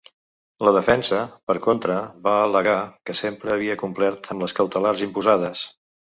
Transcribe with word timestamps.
La 0.67 0.71
defensa, 0.75 1.17
per 1.49 1.55
contra, 1.65 1.97
va 2.27 2.33
al·legar 2.45 2.77
que 3.09 3.15
sempre 3.19 3.53
havia 3.57 3.75
complert 3.81 4.31
amb 4.37 4.45
les 4.45 4.55
cautelars 4.61 5.05
imposades. 5.09 5.63